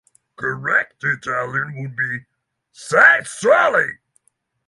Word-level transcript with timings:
Correct 0.35 1.03
Italian 1.03 1.75
would 1.79 1.95
be 1.95 2.25
"sei 2.71 3.21
soli". 3.23 3.99